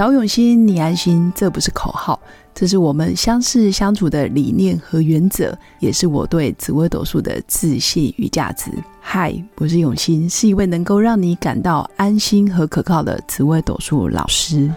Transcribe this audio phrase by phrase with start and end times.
[0.00, 2.18] 找永新，你安心，这不是口号，
[2.54, 8.70] 这是我们相识相处的理念和原则，也是我对紫微斗数的自信与价值。
[8.98, 14.72] 嗨，我是永新，是一位能够让你感到安心和可靠的紫微斗数老师。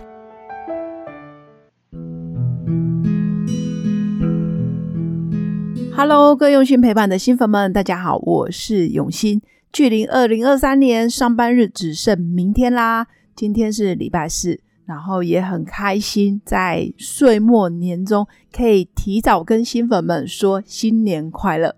[5.95, 9.41] Hello，各用心陪伴的新粉们，大家好，我是永新。
[9.71, 14.59] 距离二零二三年上班日只剩明天啦，今天是礼拜四。
[14.85, 21.75] 然后也很开心，在岁末年终可以提早跟新粉们说新年快乐，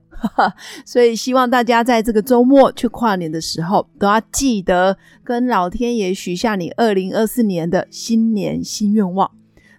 [0.85, 9.29] 所以希望大家在这个周末去跨年的时候，都要记得跟老天爷许下你二零二四年的新年新愿望。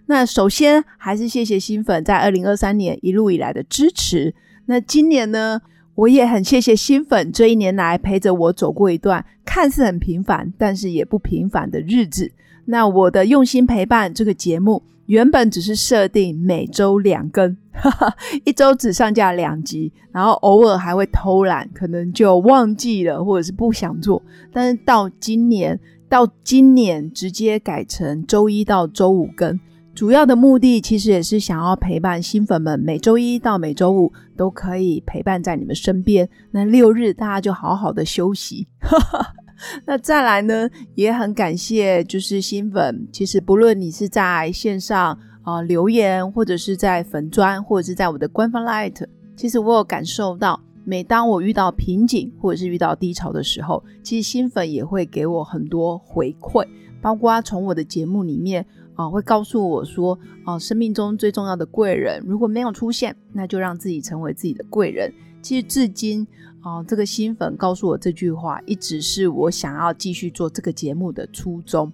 [0.05, 4.33] 那首先还是谢谢新粉在二零二三年一路以来的支持。
[4.67, 5.61] 那今年呢，
[5.97, 12.31] 我也很谢谢新粉这一年来陪着我走过一段看似很平凡，但是也不平凡的日子。
[12.65, 24.21] 那我的用心陪伴这个节目，原本只是设定每周两更，哈 哈一周只上架两集，然后偶尔还会偷懒，可能就忘记了或者是不想做。
[24.53, 29.59] 但是到今年，到今年直接改成周一到周五更，
[29.97, 36.29] 主要的目的其实也是想要陪伴新粉们，每周一到每周五都可以陪伴在你们身边。
[36.51, 38.67] 那六日大家就好好的休息。
[39.87, 43.07] 那再来呢，也很感谢，就是新粉。
[43.11, 49.03] 其实不论你是在线上啊留言，或者是在粉砖，或者是在我的官方 Light，
[49.35, 56.67] 其实我有感受到，每当我遇到瓶颈或者是遇到低潮的时候，其实新粉也会给我很多回馈，
[57.01, 58.63] 包括从我的节目里面
[58.97, 65.13] 啊，会告诉我说，啊，生命中最重要的贵人如果没有出现，那就让自己成为自己的贵人。
[65.41, 66.27] 其实至今。
[66.63, 71.89] 哦，这个新粉告诉我这句话，一直是我想要继续做这个节目的初衷。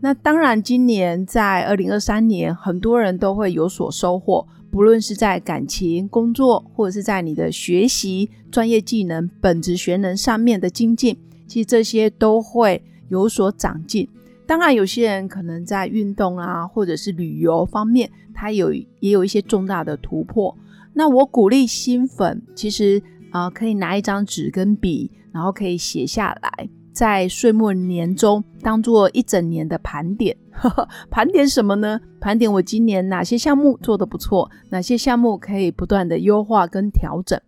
[0.00, 11.16] 那当然，今年在二零二三年，很多人都会有所收获，不论是在感情、工作，或者是在你的学习、专业技能、本职学能上面的精进，
[11.46, 14.06] 其实这些都会有所长进。
[14.50, 20.52] 当然，有些人可能在运动啊，或者是旅游方面，他有也有一些重大的突破。
[20.92, 23.00] 那我鼓励新粉，其实。
[23.30, 30.36] 啊，可以拿一张纸跟笔，然后可以写下来，在岁末年终当做一整年的盘点。
[31.12, 32.00] 盘点什么呢？
[32.20, 37.40] 盘点我今年哪些项目做得不错，哪些项目可以不断的优化跟调整。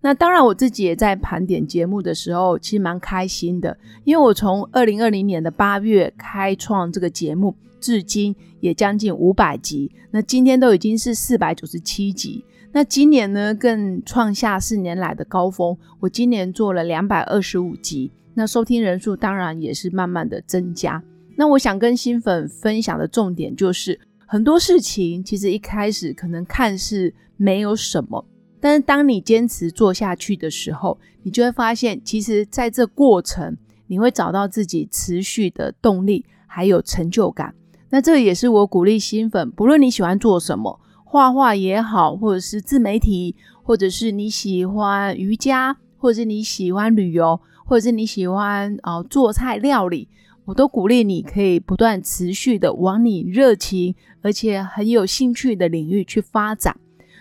[0.00, 12.44] 那当然，我自己也在盘点节目的时候，其实蛮开心的，因为我从二零二零年的八月开创这个节目，至今也将近五百集，那今天都已经是四百九十七集。
[12.70, 15.76] 那今年呢，更创下四年来的高峰。
[15.98, 21.02] 我今年做了两百二十五集，那收听人数当然也是慢慢的增加。
[21.34, 28.24] 那我想跟新粉分享的重点就是，很多事情其实一开始可能看似没有什么，
[28.60, 37.54] 但是当你坚持做下去的时候，你就会发现，其实在这过程，你会找到自己持续的动力，还有成就感。
[37.90, 40.80] 那这也是我鼓励新粉，不论你喜欢做什么。
[41.04, 50.08] 画画也好，或者是自媒体，或者是你喜欢瑜伽，或者是你喜欢旅游，或者是你喜欢啊做菜料理，
[50.44, 56.76] 我都鼓励你可以不断持续的往你热情而且很有兴趣的领域去发展。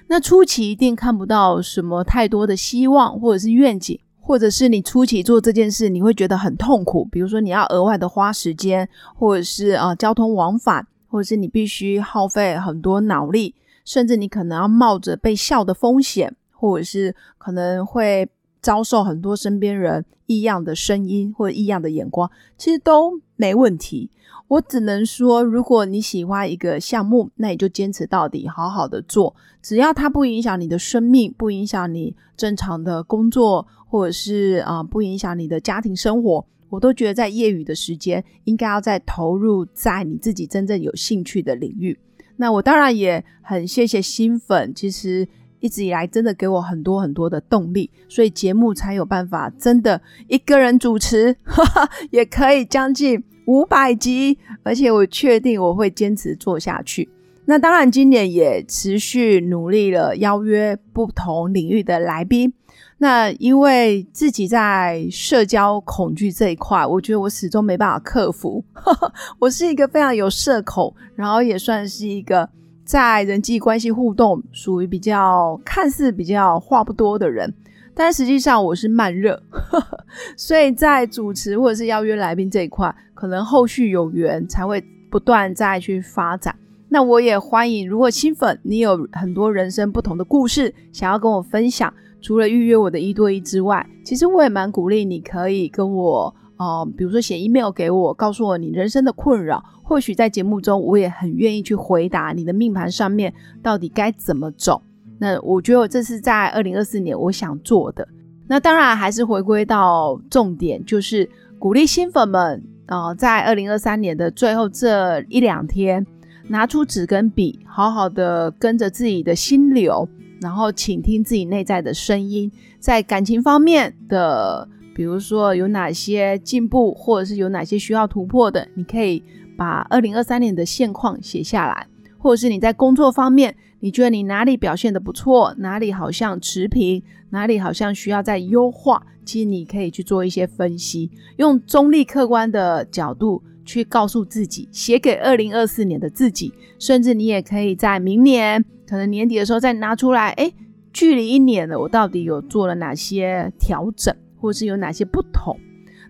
[0.07, 13.55] 那初期一定看不到什么太多的希望或者是愿景，或者是你初期做这件事你会觉得很痛苦，比如说你要额外的花时间，或者是啊交通往返，或者是你必须耗费很多脑力。
[13.85, 18.27] 甚至你可能要冒着被笑的风险，或者是可能会
[18.61, 24.09] 遭受很多身边人异样的声音或者异样的眼光，其实都没问题。
[24.49, 29.35] 我只能说，如果你喜欢一个项目，那你就坚持到底，好好的做。
[29.61, 41.99] 只要它不影响你的生命，不影响你正常的工作，或者是啊不影响你的家庭生活，我都觉得在业余的时间，应该要再投入在你自己真正有兴趣的领域。
[42.37, 45.27] 那我当然也很谢谢新粉，其实
[45.59, 51.35] 一直以来真的给我很多很多的动力，所以节目才有办法真的一个人主持，
[52.11, 57.09] 也可以将近五百集，而且我确定我会坚持做下去。
[57.45, 62.53] 那当然今年也持续努力了，邀约不同领域的来宾。
[62.99, 68.63] 那因为自己在社交恐惧这一块，我觉得我始终没办法克服。
[69.39, 72.49] 我是一个非常有社恐，然后也算是一个
[72.87, 77.53] 在人际关系互动属于比较看似比较话不多的人，
[77.93, 79.43] 但实际上我是慢热，
[80.37, 84.81] 所以在主持或者是邀约来宾这一块，可能后续有缘才会
[85.11, 86.55] 不断再去发展。
[86.87, 103.33] 那我也欢迎，如果新粉你有很多人生不同的故事想要跟我分享，除了预约我的一对一之外，其实我也蛮鼓励你可以跟我，呃，比如说写 email 给我，告诉我你人生的困扰，或许在节目中我也很愿意去回答你的命盘上面
[103.63, 104.81] 到底该怎么走。
[105.19, 108.07] 那我觉得这是在二零二四年我想做的。
[108.47, 116.05] 那当然还是回归到重点，就是鼓励新粉们，呃，在二零二三年的最后这一两天。
[116.49, 120.07] 拿出纸跟笔，好好的跟着自己的心流，
[120.39, 122.49] 然后倾听自己内在的声音。
[122.79, 124.65] 在感情方面的，
[124.97, 129.21] 比如说有哪些进步，或者是有哪些需要突破的，你可以
[129.55, 131.85] 把二零二三年的现况写下来。
[132.17, 143.43] 或者是你在工作方面，你觉得你哪里表现的不错，哪里好像持平，哪里好像需要再优化，其实你可以去做一些分析，用中立客观的角度。
[143.63, 150.49] 去告诉自己，写给二零二四年的自己，甚至你也可以在明年可能年底的时候再拿出来，哎，
[150.93, 155.57] 距离一年了，我到底有做了哪些调整，或是有哪些不同？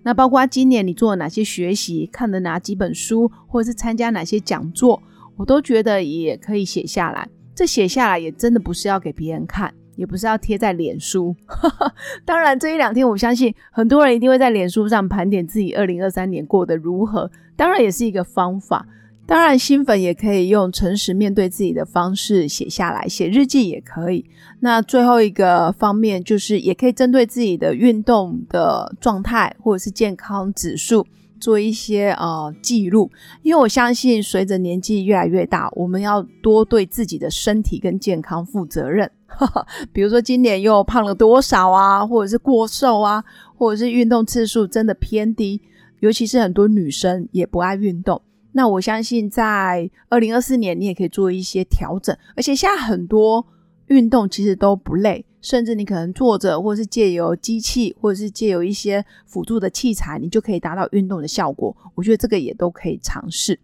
[0.04, 5.02] 那包括今年你做了哪些学习，看了哪几本书，或者是参加哪些讲座，
[5.36, 7.28] 我都觉得也可以写下来。
[7.56, 9.74] 这写下来也真的不是要给别人看。
[9.98, 11.36] 也不是要贴在脸书，
[12.24, 18.86] 当然这一两天，我相信很多人一定会在脸书上盘点自己二零二三年过得如何，当然也是一个方法。
[19.28, 24.26] 当然新粉也可以用诚实面对自己的方式写下来，写日记也可以。
[24.62, 31.06] 那最后一个方面就是，也可以针对自己的运动的状态或者是健康指数。
[31.40, 33.12] 做一些呃记录，
[33.44, 39.12] 因为我相信随着年纪越来越大，我们要多对自己的身体跟健康负责任。
[39.94, 43.24] 比如说今年又胖了多少啊，或者是过瘦啊，
[43.56, 45.62] 或者是运动次数真的偏低，
[46.00, 48.20] 尤其是很多女生也不爱运动。
[48.58, 53.46] 那我相信在二零二四年，你也可以做一些调整，而且现在很多
[53.86, 55.24] 运动其实都不累。
[55.40, 61.78] 甚至你可能坐着，或者是借由机器，或者是借由一些辅助的器材，你就可以达到运动的效果。
[61.94, 63.60] 我觉得这个也都可以尝试。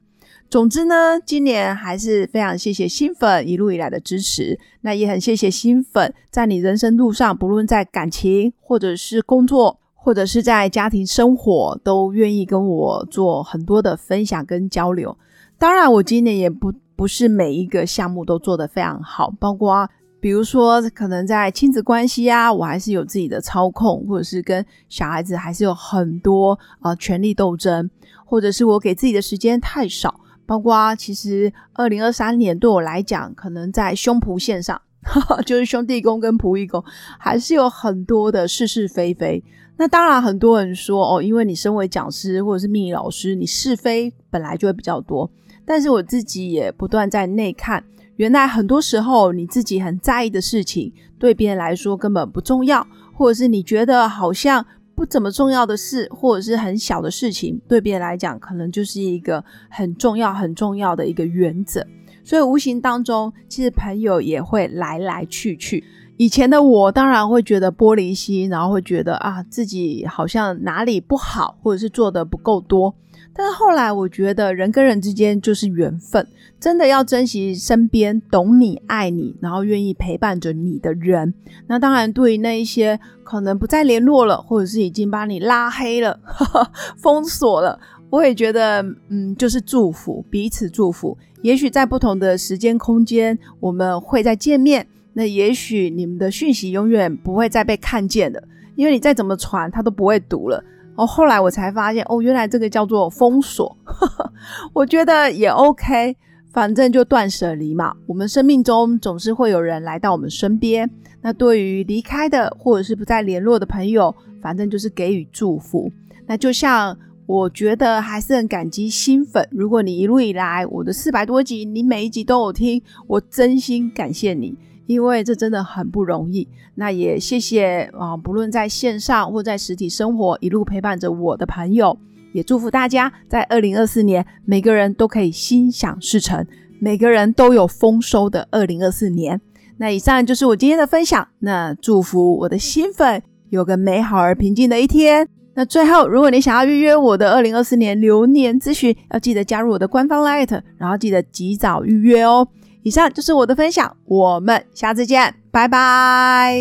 [0.47, 15.17] 总之呢，今年还是非常谢谢新粉一路以来的支持，那也很谢谢新粉在你人生路上，不论在感情，或者是工作，或者是在家庭生活，都愿意跟我做很多的分享跟交流。
[15.57, 19.89] 当然，我今年也不不是每一个项目都做得非常好，包括。
[20.19, 27.89] 比如说，可能在亲子关系啊，我还是有自己的操控，或者是跟小孩子还是有很多呃权力斗争，
[28.25, 30.21] 或者是我给自己的时间太少。
[30.45, 34.81] 包括其实二零二三年对我来讲，可能在胸脯线上，
[35.45, 36.83] 就是兄弟宫跟仆役宫，
[37.19, 39.43] 还是有很多的是是非非。
[39.77, 45.29] 那当然，很多人说哦，因为你身为讲师或者是命理老师，你是非本来就会比较多。
[45.65, 47.83] 但是我自己也不断在内看。
[48.17, 52.85] 原来很多时候，你自己很在意的事情，对别人来说根本不重要，
[53.15, 54.63] 或者是你觉得好像
[54.93, 61.83] 不怎么重要的事，或者是很小的事情，对别人来讲，可能就是一个很重要、很重要的一个原则。
[62.23, 65.83] 所以无形当中，其实朋友也会来来去去。
[66.17, 72.95] 以前的我当然会觉得玻璃心，然后会觉得啊，自己好像哪里不好，或者是做的不够多。
[73.35, 76.27] 但是后来，我觉得人跟人之间就是缘分，
[76.59, 81.33] 真的要珍惜身边懂你、爱你，然后愿意陪伴着你的人。
[81.65, 86.19] 那当然，对于那一些可能不再联络了，或者是已经把你拉黑了、
[86.95, 87.79] 封锁了，
[88.11, 91.17] 我也觉得，嗯，就是祝福彼此，祝福。
[91.43, 94.87] 也许在不同的时间空间，我们会再见面。
[95.13, 98.41] 那也许你们的讯息永远不会再被看见的，
[98.75, 100.63] 因为你再怎么传，他都不会读了。
[100.95, 103.77] 哦，后来我才发现，哦，原来这个叫做封锁。
[104.73, 106.15] 我觉得也 OK，
[106.51, 107.93] 反正就断舍离嘛。
[108.07, 110.89] 我们生命中总是会有人来到我们身边，
[111.21, 115.91] 那对于离开的或者是不再联络的朋友，反正就是给予祝福。
[116.25, 124.57] 那就像我觉得还是很感激新粉，如果你一路以来我的四百多集，你每一集都有听，我真心感谢你。
[124.85, 131.97] 因为这真的很不容易，那也谢谢啊，不论在线上或在实体生活，一路陪伴着我的朋友，
[132.33, 136.45] 也祝福大家在二零二四年，每个人都可以心想事成，
[136.81, 139.39] 每个人都有丰收的二零二四年。
[139.77, 145.25] 那以上就是我今天的分享，那祝福我的新粉有个美好而平静的一天。
[145.55, 152.47] 那最后，如果你想要预约我的二零二四年流年咨询，要记得加入我的官方 Light，然后记得及早预约哦。
[152.81, 156.57] 以上就是我的分享，我们下次见，拜拜。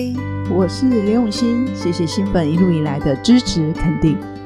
[0.55, 4.17] 我是刘永新，谢谢新粉一路以来的支持肯定。